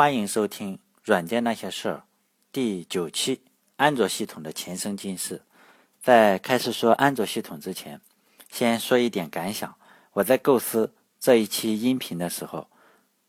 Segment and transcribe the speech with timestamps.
[0.00, 1.96] 欢迎收听《软件那些事儿》
[2.50, 3.42] 第九期：
[3.76, 5.42] 安卓系统的前生今世。
[6.00, 8.00] 在开始说安卓系统之前，
[8.50, 9.74] 先说一点感想。
[10.14, 12.66] 我在构思这一期音频的时候，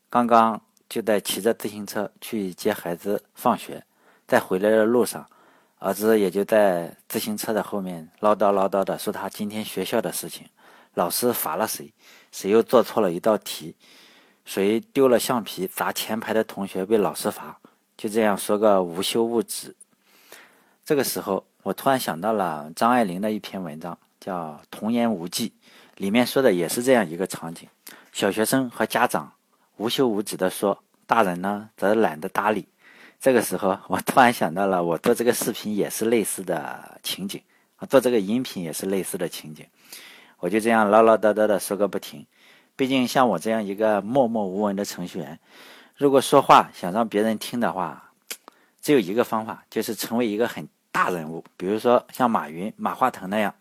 [0.08, 3.84] 刚刚就在骑着自行车去接孩子放学，
[4.26, 5.28] 在回来的路上，
[5.78, 10.48] 儿子也就在自行车的后面唠叨唠叨的说他今天学校的事情，
[10.94, 11.92] 老师罚了谁，
[12.30, 13.76] 谁又做错了一道题。
[14.44, 17.58] 谁丢了橡皮砸前排的同学被老师罚，
[17.96, 19.74] 就这样说个无休无止。
[20.84, 25.50] 这个时候，我突然想到了张爱玲的一篇文章，叫《童言无忌》，
[25.96, 27.68] 里面说的也是这样一个场景：
[28.12, 29.32] 小学生和家长
[29.76, 32.66] 无休无止的说，大人呢则懒得搭理。
[33.20, 37.40] 这个时候，我突然想到了我做这个视频也是类似的情景，
[37.76, 39.64] 啊，做这个音频也是类似的情景。
[40.40, 42.26] 我就这样唠唠叨叨的说个不停。
[42.76, 45.38] 毕竟像我这样一个默默无闻的程序员，
[45.96, 48.12] 如果说话想让别人听的话，
[48.80, 53.54] 只有一个方法，就是成为一个很大人物，比如说像马云、马化腾那样，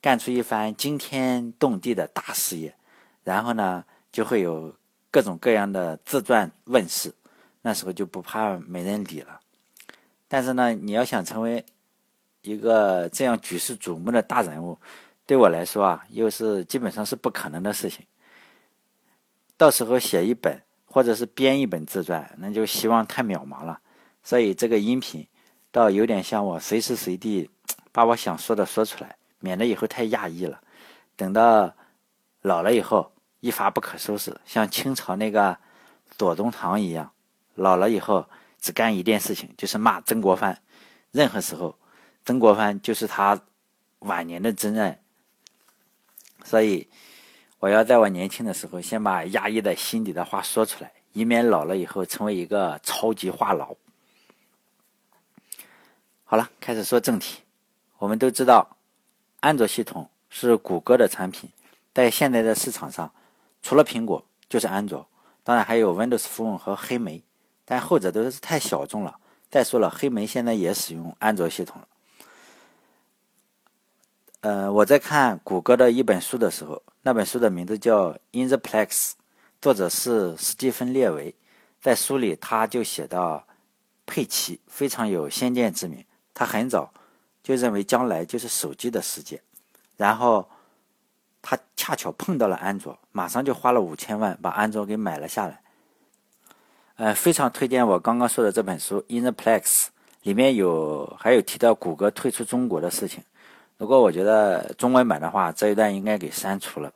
[0.00, 2.74] 干出一番惊天动地的大事业，
[3.22, 4.74] 然后呢，就会有
[5.10, 7.14] 各种各样的自传问世，
[7.62, 9.40] 那时候就不怕没人理了。
[10.26, 11.64] 但是呢，你要想成为
[12.42, 14.78] 一个这样举世瞩目的大人物，
[15.26, 18.04] 对我来说啊，又是基本上是不可能的事情。
[19.58, 23.80] 到时候写一本或者是编一本自传，那就希望太渺茫了。
[24.22, 25.26] 所以这个音频
[25.72, 27.50] 倒有点像我随时随地
[27.90, 30.62] 把我想说的说出来，免得以后太压抑了。
[31.16, 31.74] 等到
[32.40, 35.58] 老了以后一发不可收拾，像清朝那个
[36.16, 37.10] 左宗棠一样，
[37.56, 38.24] 老了以后
[38.60, 40.62] 只干一件事情，就是骂曾国藩。
[41.10, 41.76] 任何时候，
[42.24, 43.40] 曾国藩就是他
[43.98, 45.00] 晚年的真爱。
[46.44, 46.88] 所以。
[47.60, 53.74] 我要在我年轻的时候，先把压抑在心底的话说出来，以免老了以后成为一个超级话痨。
[56.22, 57.42] 好了，开始说正题。
[57.98, 58.76] 我们都知道，
[59.40, 61.50] 安卓系统是谷歌的产品，
[61.92, 63.12] 在现在的市场上，
[63.60, 65.08] 除了苹果就是安卓，
[65.42, 67.24] 当然还有 Windows Phone 和黑莓，
[67.64, 69.18] 但后者都是太小众了。
[69.50, 71.88] 再说了，黑莓现在也使用安卓系统了。
[74.42, 76.80] 呃，我在看谷歌的一本书的时候。
[77.02, 78.88] 那本书的名字叫《In the Plex》，
[79.62, 81.34] 作者是史蒂芬·列维。
[81.80, 83.46] 在书里，他就写到，
[84.04, 86.04] 佩奇非常有先见之明。
[86.34, 86.92] 他很早
[87.42, 89.40] 就认为将来就是手机的世界，
[89.96, 90.48] 然后
[91.40, 95.60] 他恰巧碰到了安卓，马上就花了五千万把安卓给买了下来。
[96.96, 99.62] 呃，非常推荐我刚刚说的这本书《In the Plex》，
[100.24, 103.22] 里面有还有提到谷歌退出中国的事情。
[103.78, 106.92] 如果我觉得中文版的话，这一段应该给删除了。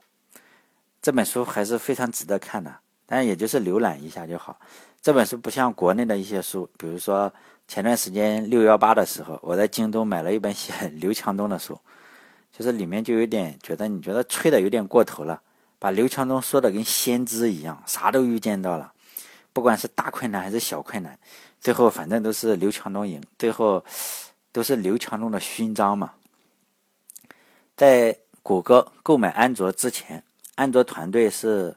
[1.00, 2.74] 这本书还是非常值得看的，
[3.06, 4.58] 但也就是浏览一下就好。
[5.00, 7.32] 这本书不像国内的一些书，比如说
[7.68, 11.78] 前段时间六幺八的时候，我在京东买了一本写 刘强东的书，
[12.52, 15.40] 就是里面就有点觉得你觉得吹的有点过头了，
[15.78, 18.92] 把刘强东说的跟先知一样，啥都预见到了，
[19.52, 21.16] 不管是大困难还是小困难，
[21.60, 23.84] 最后反正都是刘强东赢，最后
[24.50, 26.12] 都是刘强东的勋章嘛。
[27.76, 30.22] 在谷歌购买安卓之前，
[30.56, 31.76] 安卓团队是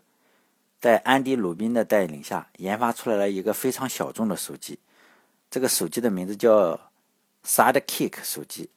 [0.79, 4.78] 在安迪·鲁宾的带领下研发出来了一个非常小众的手机。
[5.50, 6.79] 这个手机的名字叫
[7.45, 8.69] Sidekick 手机。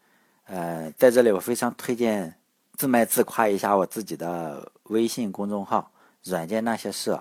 [0.45, 2.35] 呃，在这里我非常推荐
[2.77, 5.91] 自卖自夸一下我自己的微信公众号
[6.25, 7.19] “软件那些事”。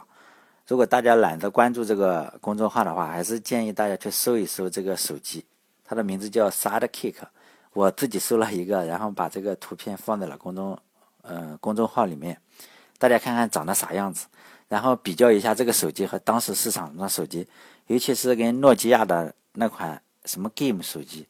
[0.68, 5.44] 如果大家懒得关注这个公众号的话，还是建议大家去搜一搜这个手机。
[5.84, 7.16] 它的名字叫 Sidekick。
[7.78, 10.76] 我自己搜了一个，然后把这个图片放在了公众，
[11.22, 12.36] 呃，公众号里面，
[12.98, 14.26] 大家看看长得啥样子，
[14.68, 17.48] 然后比较一下这个手机和当时市场上的手机，
[17.86, 21.28] 尤其是跟诺基亚的那款什么 Game 手机，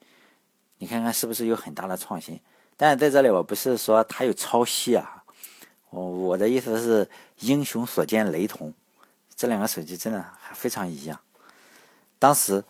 [0.78, 2.40] 你看看是不是有很大的创新？
[2.78, 5.22] 但是在这里我不是说它有抄袭啊，
[5.90, 7.10] 我我的意思是
[7.40, 8.74] 英雄所见雷同，
[9.36, 11.20] 这两个手机真的还非常一样。
[12.18, 12.64] 当时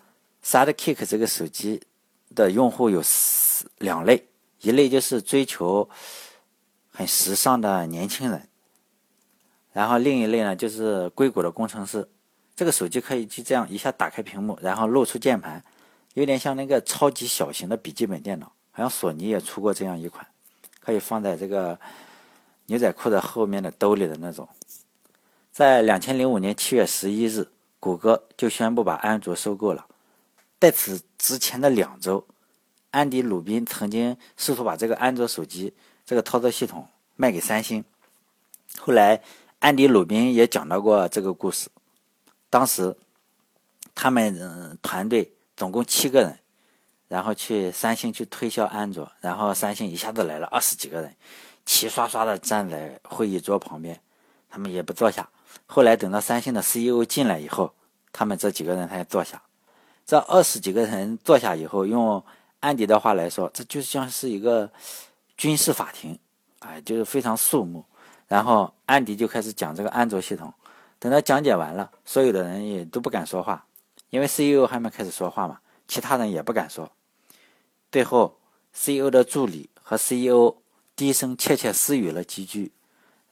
[0.44, 1.80] Sidekick 这个手机
[2.36, 3.04] 的用户有。
[3.80, 4.24] 两类，
[4.62, 5.90] 一类就是追求
[6.92, 8.48] 很时尚的年轻人，
[9.74, 12.08] 然后另一类呢就是硅谷的工程师。
[12.56, 15.64] 这个手机可以就这样一下打开屏幕，然后露出键盘，
[16.14, 18.46] 有点像那个超级小型的笔记本电脑。
[18.70, 20.24] 好像索尼也出过这样一款，
[20.80, 21.80] 可以放在这个
[22.68, 24.48] 牛仔裤的后面的兜里的那种。
[25.52, 27.48] 在两千零五年七月十一日，
[27.80, 29.88] 谷歌就宣布把安卓收购了。
[30.60, 32.26] 在此之前的两周。
[32.90, 35.72] 安迪·鲁宾曾经试图把这个安卓手机
[36.06, 37.84] 这个操作系统卖给三星，
[38.80, 39.22] 后来
[39.60, 41.70] 安迪·鲁宾也讲到过这个故事。
[42.50, 42.96] 当时
[43.94, 46.40] 他们团队总共七个人，
[47.10, 51.14] 然后去三星去推销安卓，然后三星一下子来了二十几个人，
[51.66, 54.00] 齐刷刷的站在会议桌旁边，
[54.50, 55.30] 他们也不坐下。
[55.68, 57.76] 后来等到三星的 CEO 进来以后，
[58.14, 59.44] 他们这几个人才坐下。
[60.08, 62.24] 这二十几个人坐下以后，用
[62.62, 64.72] 安迪的话来说，这就像是一个
[65.36, 66.18] 军事法庭，
[66.60, 67.84] 哎，就是非常肃穆。
[68.30, 70.54] 然后安迪就开始讲这个安卓系统。
[70.98, 73.66] 等他讲解完了，所有的人也都不敢说话，
[74.10, 75.60] 因为 CEO 还没开始说话嘛，
[75.90, 76.90] 其他人也不敢说。
[77.92, 78.38] 最后
[78.74, 80.56] ，CEO 的助理和 CEO
[80.96, 82.72] 低声窃窃私语了几句，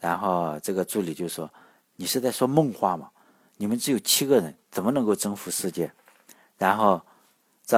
[0.02, 1.50] 然后这个助理就说
[1.96, 3.10] ：“你是在说梦话吗？
[3.56, 5.90] 你们只有七个人，怎么能够征服世界？”
[6.58, 7.02] 然后
[7.66, 7.78] 这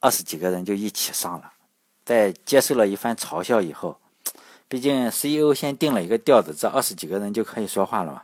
[0.00, 1.52] 二十几个人就一起上了，
[2.04, 3.98] 在接受了一番嘲笑以后，
[4.68, 8.22] 毕竟 CEO 先定了一个调子，这二十几个人就可以说话了嘛。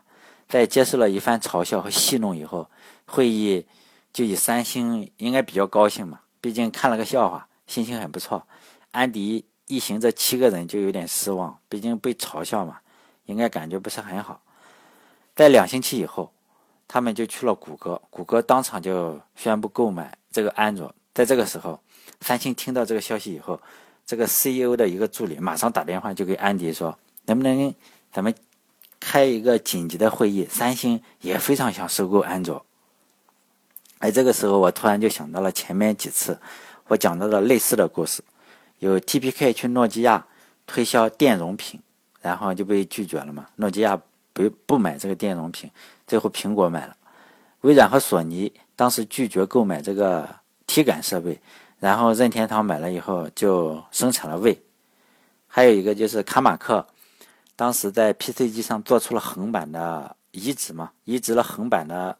[0.48, 2.70] 在接受了一番嘲笑和戏弄以后，
[3.06, 3.66] 会议
[4.12, 8.46] 就以三星应该比较高兴嘛，毕竟看了个笑话，心情很不错。
[8.92, 12.80] 安迪一行这七个人就有点失望，毕竟被嘲笑嘛，
[13.26, 14.40] 应该感觉不是很好。
[15.36, 16.32] 在两星期以后，
[16.88, 20.92] 他们就去了谷歌，谷歌当场就宣布购买这个安卓。
[21.14, 21.78] 在这个时候，
[22.22, 23.60] 三星听到这个消息以后，
[24.04, 27.72] 这个 CEO 的一个助理马上打电话就给安迪说：“能不能
[28.10, 28.34] 咱们？”
[29.00, 32.66] 开一个紧急的会议，三星也非常想收购安卓。
[34.00, 36.36] 哎，这个时候我突然就想到了前面几次
[36.88, 38.24] 我讲到的类似的故事，
[38.80, 40.26] 有 TPK 去诺基亚
[40.66, 41.80] 推销电容屏，
[42.20, 43.46] 然后就被拒绝了嘛。
[43.54, 44.00] 诺基亚
[44.38, 45.68] 不不买这个电容屏，
[46.06, 46.96] 最后苹果买了。
[47.62, 50.28] 微软和索尼当时拒绝购买这个
[50.66, 51.40] 体感设备，
[51.80, 54.62] 然后任天堂买了以后就生产了 V。
[55.48, 56.86] 还有一个就是卡马克。
[57.56, 62.16] 当时在 PC 机上做出了横版的移植嘛，移植了横版的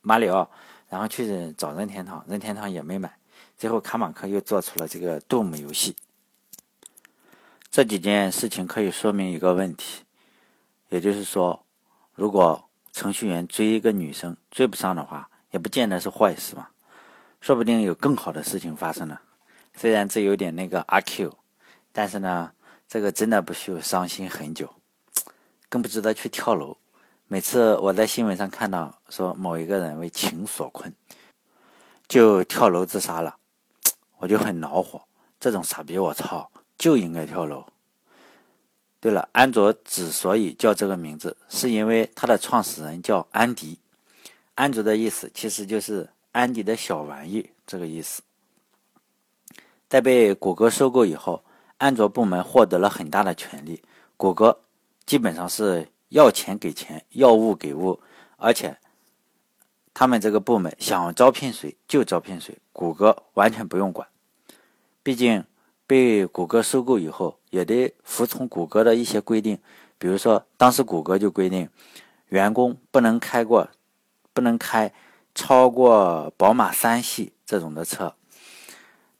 [0.00, 0.48] 马里奥，
[0.88, 3.12] 然后去找任天堂，任天堂也没买，
[3.58, 5.96] 最后卡马克又做出了这个 Doom 游戏。
[7.68, 10.02] 这几件事情可以说明一个问题，
[10.90, 11.64] 也就是说，
[12.14, 16.68] 如果程序员追一个女生追不上的话，也不见得是坏事嘛，
[17.40, 19.22] 说不定有更好的事情发生了。
[19.74, 21.36] 虽然这有点那个阿 Q，
[21.90, 22.52] 但是呢。
[22.92, 24.68] 这个真的不需要伤心很久，
[25.68, 26.76] 更不值得去跳楼。
[27.28, 30.92] 每次我在新闻上看到说某一个人为情所困，
[32.08, 33.36] 就跳楼自杀了，
[34.18, 35.00] 我就很恼火。
[35.38, 37.64] 这种傻逼，我操，就应该跳楼。
[39.00, 43.78] 对了，安卓之所以叫这个名字，是因为它的创始人叫安迪。
[44.54, 48.22] 安卓的意思其实就是安迪的小玩意这个意思。
[49.88, 51.42] 在被谷歌收购以后。
[51.80, 53.82] 安卓部门获得了很大的权利，
[54.18, 54.60] 谷歌
[55.06, 57.98] 基本上是要钱给钱，要物给物，
[58.36, 58.76] 而且
[59.94, 64.06] 他们这个部门想招聘谁就招聘谁，谷歌完全不用管。
[65.02, 65.42] 毕竟
[65.90, 69.58] 被谷歌收购以后，也得服从谷歌的一些规定，
[69.98, 71.68] 比如说当时谷歌就规定，
[72.28, 73.68] 员工不能开过，
[74.32, 74.92] 不能开
[75.34, 78.14] 超过宝马三系这种的车，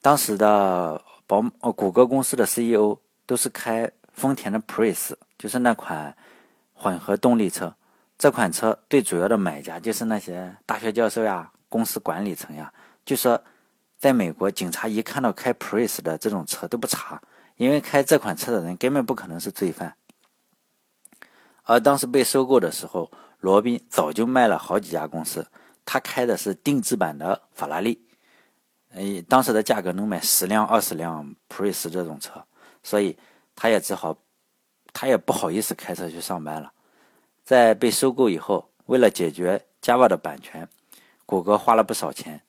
[0.00, 1.02] 当时的。
[1.30, 6.16] 宝呃，谷歌公司的 CEO 都是开丰田的 Prius，就是那款
[6.74, 7.72] 混合动力车。
[8.18, 12.72] 这款车最主要的买家就是那些大学教授呀、公司管理层呀。
[13.04, 13.40] 就说，
[14.00, 17.20] 在美国，警察一看到开 Prius 的这种车都不查，
[17.56, 19.94] 因为开这款车的人根本不可能是罪犯。
[21.64, 25.46] 而当时被收购的时候，罗宾早就卖了好几家公司，
[25.84, 28.02] 他开的是定制版的法拉利。
[28.94, 32.42] 哎，当时的价格能买十辆、二十辆 Prius 这种车，
[32.82, 33.18] 所以
[33.54, 34.16] 他也只好，
[34.94, 36.72] 他也不好意思开车去上班了。
[37.44, 40.66] 在被收购以后，为了解决 Java 的版权，
[41.26, 42.40] 谷歌花了不少钱。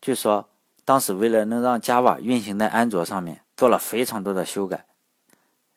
[0.00, 0.48] 据说
[0.84, 4.86] 当时为了能让 Java 运行在安卓上面，做了非常多的修改，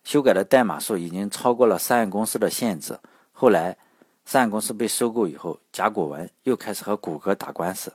[0.04, 2.98] 修改的代码数已经超过了三岸公司的限制。
[3.32, 3.78] 后来
[4.24, 7.92] 三岸公司被收购以后，甲骨文又开始和谷歌打官司。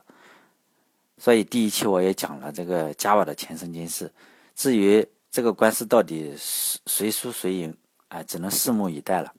[1.17, 4.11] 所以第一期我也讲了这个 Java 的前生今世，
[4.53, 7.75] 至于这个官司到底谁谁输谁赢，
[8.09, 9.33] 哎，只能拭目以待了。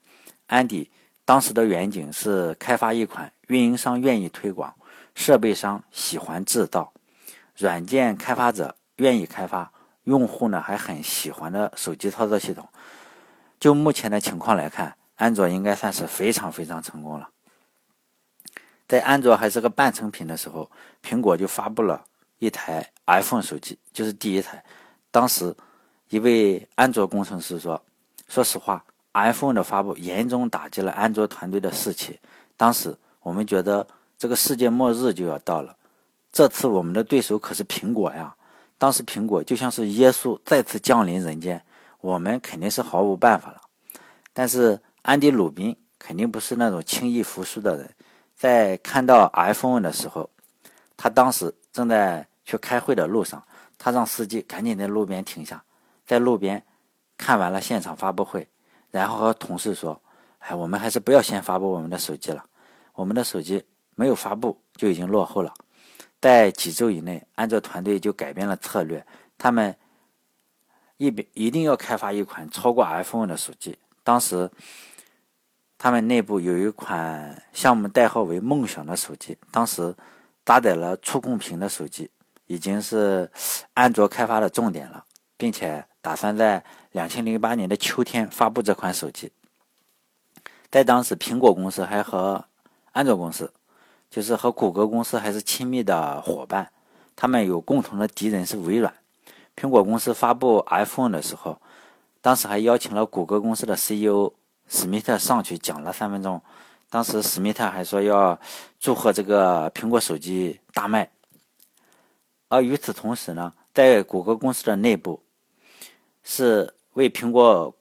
[0.47, 0.91] 安迪
[1.25, 4.75] 当时的远景是开发一款运营商愿意推广、
[5.19, 6.93] 设备商喜欢制造、
[7.57, 9.73] 软件开发者愿意开发、
[10.05, 12.69] 用户呢还很喜欢的手机操作系统。
[13.59, 17.29] 就目前的情况来看，安卓应该算是非常非常成功了。
[18.87, 20.71] 在安卓还是个半成品的时候，
[21.05, 22.05] 苹果就发布了
[22.39, 24.65] 一台 iPhone 手机，就是第一台。
[25.11, 25.53] 当时
[26.11, 27.85] 一位安卓工程师说
[28.29, 28.85] ：“说实话
[29.15, 32.21] ，iPhone 的发布严重打击了安卓团队的士气。
[32.57, 33.85] 当时我们觉得
[34.19, 35.77] 这个世界末日就要到了。
[36.33, 38.35] 这次我们的对手可是苹果呀！
[38.77, 41.65] 当时苹果就像是耶稣再次降临人间，
[42.01, 43.61] 我们肯定是毫无办法了。
[44.33, 47.95] 但是安迪·鲁宾肯定不是那种轻易服输的人，
[48.37, 50.29] 在看到 iPhone 的时候，
[50.97, 53.43] 他当时正在去开会的路上，
[53.79, 55.63] 他让司机赶紧在路边停下，
[56.07, 56.63] 在路边
[57.17, 58.47] 看完了现场发布会，
[58.91, 60.01] 然后和同事说
[60.39, 62.45] ：“哎，我们还是不要先发布我们的手机了，
[62.95, 63.65] 我们的手机。”
[63.99, 65.53] 没有发布就已经落后了，
[66.21, 69.05] 在几周以内，安卓团队就改变了策略，
[69.37, 69.75] 他们
[70.99, 73.77] 一边一定要开发一款超过 iPhone 的手机。
[74.05, 74.49] 当时，
[75.77, 79.93] 他们内部有一款项目代号为“梦想”的手机，当时
[80.45, 82.09] 搭载了触控屏的手机，
[82.47, 83.29] 已经是
[83.75, 85.05] 安卓开发的重点了，
[85.37, 89.33] 并且打算在两千零八年的秋天发布这款手机。
[90.71, 92.45] 在当时，苹果公司还和
[92.93, 93.53] 安卓公司。
[94.11, 96.71] 就是和谷歌公司还是亲密的伙伴，
[97.15, 98.93] 他们有共同的敌人是微软。
[99.57, 101.61] 苹果公司发布 iPhone 的时候，
[102.21, 104.33] 当时还邀请了谷歌公司的 CEO
[104.69, 106.41] 史密特上去讲了三分钟。
[106.91, 108.39] 当时史密特还说要
[108.81, 111.11] 祝贺这个苹果手机大卖。
[112.49, 115.23] 而与此同时呢，在谷歌公司的内部，
[116.23, 117.75] 是为苹果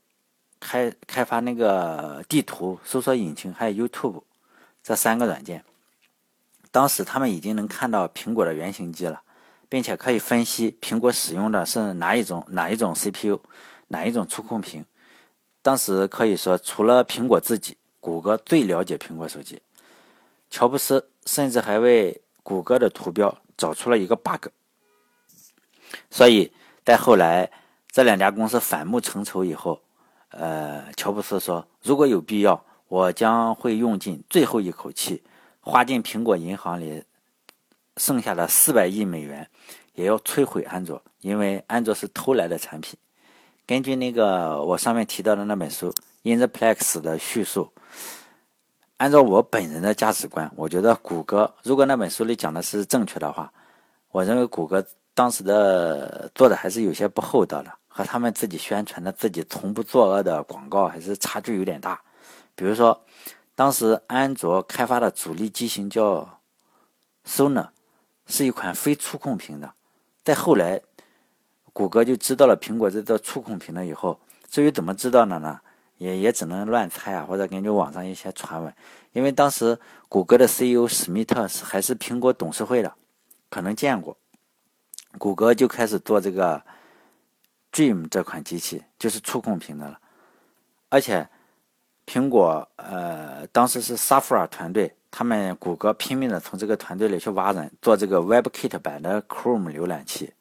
[0.60, 4.24] 开开发那个地图、搜索引擎还有 YouTube
[4.84, 5.64] 这三个软件。
[6.72, 9.22] 当时他们已经能看到苹果的原型机了，
[9.70, 13.40] 并且可以分析苹果使用的是哪一种哪一种 CPU，
[13.88, 14.86] 哪一种触控屏。
[15.62, 19.62] 当时可以说，除了苹果自己，谷歌最了解苹果手机。
[20.50, 24.48] 乔布斯甚至还为谷歌的图标找出了一个 bug。
[26.10, 26.52] 所以
[26.86, 27.52] 在后来
[27.92, 29.82] 这两家公司反目成仇以后，
[30.30, 35.24] 呃，乔布斯说：“如果有必要，我将会用尽最后一口气。”
[35.68, 37.04] 花进苹果银行里
[37.98, 39.46] 剩下的四百亿美元，
[39.96, 42.98] 也要摧毁安卓，因为安卓是偷来的产品。
[43.66, 45.92] 根据那个我上面提到的那本书
[46.24, 47.70] 《In the Plex》的叙述，
[48.96, 53.52] 按照我本人的价值观，我觉得谷歌如果那本书里讲的是正确的话，
[54.12, 54.82] 我认为谷歌
[55.14, 62.02] 当时的做的还是有些不厚道的，和他们自己宣传的自己从不作恶的广告还是差距有点大。
[62.56, 62.98] 比如说。
[63.58, 66.42] 当时安卓开发的主力机型叫
[67.26, 67.70] Sona，
[68.28, 69.74] 是一款非触控屏的。
[70.24, 70.80] 再后来，
[71.74, 75.60] 谷歌就知道了苹果这个触控屏了以后，至于怎么知道的呢？
[75.98, 78.72] 也也只能乱猜啊，或者根据网上一些传闻。
[79.14, 82.94] 因为当时谷歌的 CEO 史密特是还是苹果董事会的，
[83.50, 84.16] 可能见过。
[85.18, 86.62] 谷歌就开始做这个
[87.72, 90.00] Dream 这款机器，就是触控屏的了，
[90.90, 91.28] 而且。
[92.08, 100.34] 苹果呃，当时是 Safra 团队，他们谷歌拼命的从这个团队里去挖人，做这个 WebKit 版的 Chrome 浏览器。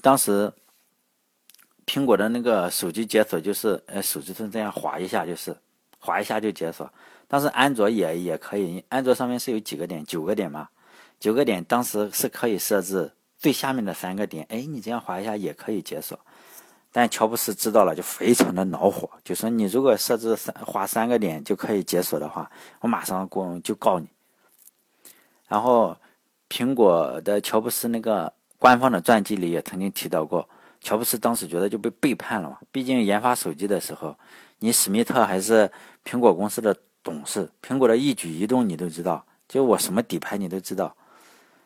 [0.00, 0.52] 当时
[1.84, 5.56] 苹果的那个手机解锁就是，呃，手指头这样划一下就是，
[5.98, 6.88] 划一下就解锁。
[7.26, 10.68] 当时安卓也也可以，安卓上面是有几个点，九个点嘛，
[11.18, 16.16] 九个点当时是可以设置最下面的三个点，哎，你这样划一下也可以解锁。
[16.96, 22.50] 但乔布斯知道了，就非常的恼火，就说：“你如果设置三划三个点就可以解锁的话，
[22.80, 24.08] 我马上过就告你。”
[25.46, 25.94] 然后，
[26.48, 30.48] 苹果的乔布斯那个官方的传记里也曾经提到过，
[30.80, 32.56] 乔布斯当时觉得就被背叛了嘛。
[32.72, 34.16] 毕竟研发手机的时候，
[34.60, 35.70] 你史密特还是
[36.02, 40.96] 苹果公司的董事，苹果的一举一动你都知道，就我什么底牌你都知道。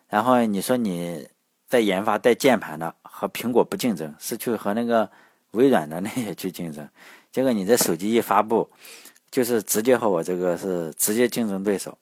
[0.09, 1.29] 然后你说你
[1.71, 2.95] 在研发带键盘的。
[3.13, 5.11] 和苹果不竞争，是去和那个
[5.51, 6.89] 微软的 那些去竞争。
[7.31, 8.67] 结果你这手机一发布，
[9.31, 11.99] 就是直接和我这个是直接竞争对手。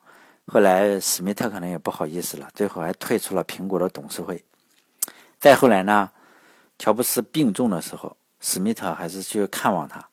[0.46, 4.44] 后来史密特可能也不好意思了，最后还退出了苹果的董事会。
[5.40, 6.08] 再后来呢，
[6.78, 10.08] 乔布斯病重的时候，史密特还是去看望他。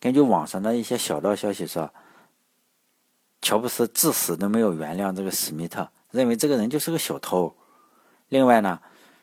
[0.00, 1.92] 根据网上的一些小道消息说，
[3.42, 7.54] 乔布斯至死都没有原谅这个史密特，认为这个人就是个小偷。
[8.30, 8.80] 另外呢。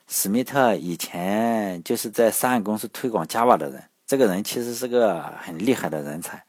[0.08, 6.44] 史密特以前就是在上岸公司推广 Java 的人，这个人其实是个很厉害的人才。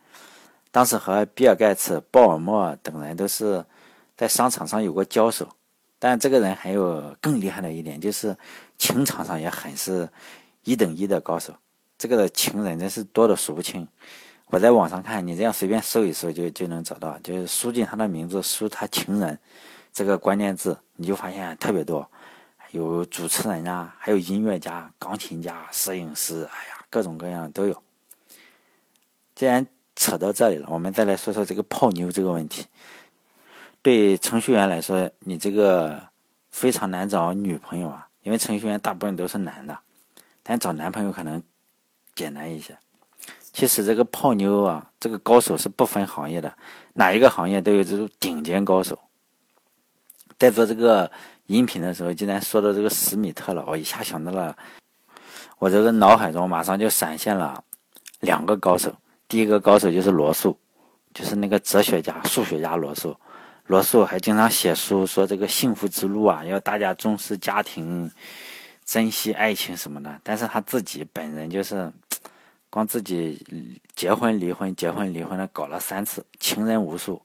[0.70, 3.64] 当时和比尔盖茨、鲍尔默等人都是
[4.16, 5.49] 在商场上有过交手。
[6.00, 8.37] 但这个人还有更厉害的一点，就是
[8.76, 10.06] 情场上也很是
[10.64, 11.54] 一等一的高手。
[11.96, 13.88] 这个情人真是多的数不清。
[14.49, 19.38] 我在网上看，你这样随便搜一搜就就能找到，就是输进他的名字，输他情人
[19.94, 22.06] 这个关键字，你就发现特别多。
[22.74, 27.82] 有主持人啊，还有音乐家、钢琴家、摄影师，哎呀，各种各样都有。
[29.36, 29.64] 既然
[29.94, 32.66] 扯到这里了，我们再来说说这个泡妞这个问题。
[33.80, 36.02] 对程序员来说，你这个
[36.50, 39.78] 非常难找女朋友啊，因为程序员大部分都是男的，
[40.42, 41.40] 但找男朋友可能
[42.16, 42.76] 简单一些。
[43.52, 46.52] 其实这个泡妞啊，这个高手是不分行业的，
[46.94, 48.98] 哪一个行业都有这种顶尖高手。
[50.36, 51.08] 在做这个
[51.46, 54.56] 音频的时候，竟然说到这个史密特了，我一下想到了，
[55.58, 57.62] 我这个脑海中马上就闪现了
[58.20, 58.94] 两个高手。
[59.28, 60.58] 第一个高手就是罗素，
[61.12, 63.16] 就是那个哲学家、数学家罗素。
[63.66, 68.10] 罗素还经常写书说这个幸福之路啊，要大家重视家庭、
[68.84, 70.20] 珍惜爱情什么的。
[70.22, 71.90] 但是他自己本人就是
[72.68, 77.20] 光自己结婚离婚、结婚离婚的搞了三次，情人无数，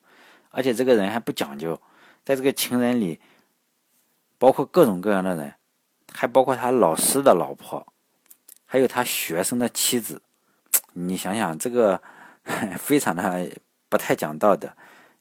[0.50, 1.80] 而且这个人还不讲究。
[2.24, 3.20] 在这个情人里，
[4.40, 5.54] 包括各种各样的人，
[6.12, 7.86] 还包括他老师的老婆，
[8.66, 10.22] 还有他学生的妻子。
[10.94, 12.02] 你想想，这个
[12.80, 13.52] 非常的
[13.88, 14.68] 不太讲道德。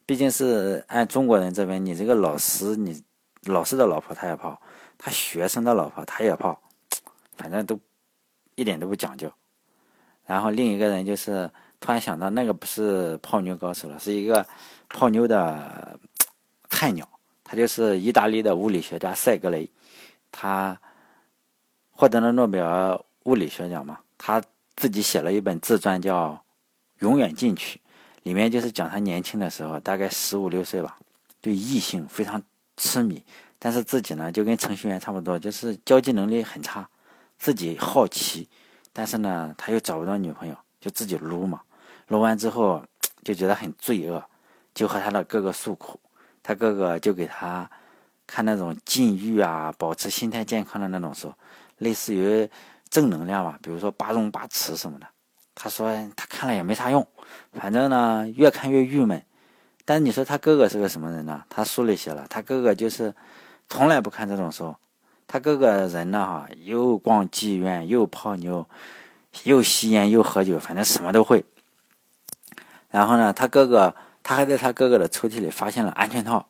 [0.06, 3.02] 毕竟是按中国人这边，你这个老师，你
[3.42, 4.58] 老师的老婆他也泡，
[4.96, 6.58] 他学生的老婆他也泡，
[7.36, 7.78] 反正都
[8.54, 9.30] 一点都不讲究。
[10.24, 14.46] 然后另一个人就是突然想到，那个不是泡妞高手了，是一个
[14.88, 15.98] 泡妞的。
[16.70, 17.08] 菜鸟，
[17.50, 19.70] 他就是意大利的物理学家塞格雷，
[20.30, 20.78] 他
[21.90, 23.98] 获得了诺贝尔物理学奖嘛。
[24.18, 24.42] 他
[24.76, 26.32] 自己写了一本自传，叫
[26.98, 27.78] 《永远进取》，
[28.22, 30.98] 里面就是讲他年轻的时候，大概十五六岁吧，
[31.40, 32.42] 对异性非常
[32.76, 33.24] 痴迷，
[33.58, 36.86] 但是自己呢就跟程序员差不多，就是交际能力很差，
[37.38, 38.46] 自己好奇，
[38.92, 41.62] 但是呢他又找不到女朋友，就自己撸嘛。
[42.08, 42.84] 撸完之后
[43.24, 44.22] 就觉得很罪恶，
[44.74, 45.98] 就和他的哥哥诉苦。
[46.42, 47.70] 他哥哥就给他
[48.26, 51.32] 看那种禁欲啊，保持心态健康的那种书，
[51.78, 52.48] 类似于
[52.90, 55.06] 正能量吧，比如说八荣八耻什么的。
[55.54, 57.06] 他说他看了也没啥用，
[57.52, 59.22] 反正呢越看越郁闷。
[59.84, 61.44] 但你说他哥哥是个什么人呢？
[61.48, 63.14] 他书里写了，他哥哥就是
[63.68, 64.74] 从来不看这种书。
[65.26, 68.68] 他哥哥人呢哈，又逛妓院，又泡妞，
[69.44, 71.44] 又吸烟，又喝酒，反正什么都会。
[72.90, 73.94] 然后呢，他哥哥。
[74.28, 76.46] 他还在他哥哥的抽屉里发现了安全套，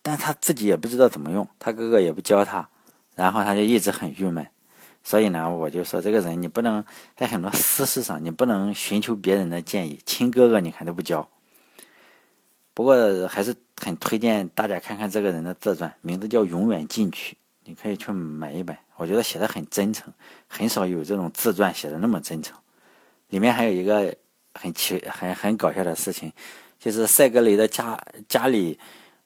[0.00, 2.66] 但他自己也不知道怎么用，他哥哥也不教他，
[3.14, 4.46] 然后他就一直很郁闷。
[5.04, 6.82] 所以呢，我就说这个人你不能
[7.14, 11.28] 在很多私事上你不能寻求别人的建议，亲哥哥你看都不教。
[12.72, 18.74] 不过还是很推荐大家看看这个人的自传，名字叫《永远进取》，你可以去买一本。
[18.96, 20.10] 我觉得写的很真诚，
[20.48, 22.56] 很少有这种自传写的那么真诚。
[23.28, 24.16] 里面还有一个
[24.54, 26.32] 很奇、很很搞笑的事情。
[26.78, 27.96] 就是塞格雷的家
[28.28, 28.78] 家里，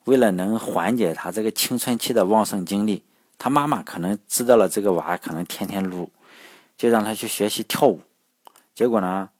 [0.05, 3.03] 为了能缓解他这个青春期的旺盛精力，
[3.39, 6.11] 他妈妈可能知道了这个娃可能天天撸，
[6.77, 8.03] 就让他去学习跳舞。
[8.75, 9.31] 结果呢，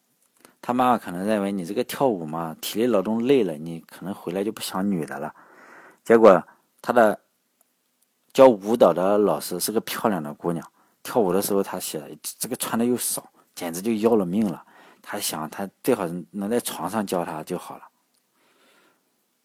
[0.63, 5.35] 他妈妈可能认为你这个跳舞嘛，体力劳动累了，你可能回来就不想女的了。
[6.03, 6.43] 结果
[6.81, 7.21] 他的
[8.33, 10.67] 教舞蹈的老师是个漂亮的姑娘，
[11.03, 12.03] 跳舞的时候他写
[12.39, 14.65] 这个穿的又少，简直就要了命了。
[15.09, 17.85] 他想他最好能在床上教他就好了。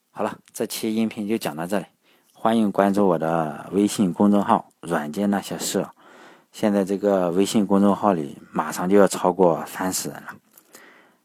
[0.09, 1.85] 好了，这期音频就讲到这里，
[2.33, 5.87] 欢迎关注我的微信公众号“软件那些事”。
[6.51, 10.35] 现在这个微信公众号里马上就要超过三十人了，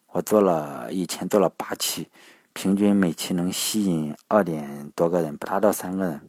[0.09, 2.11] 我做了以前做了八期，
[2.53, 6.21] 平均每期能吸引二点多个人，不达到三个人。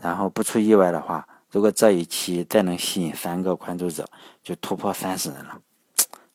[0.00, 4.04] 然后不出意外的话，如果这一期再能吸引三个关注者，
[4.42, 5.60] 就突破三十人了。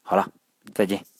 [0.01, 0.29] 好了，
[0.73, 1.14] 再见。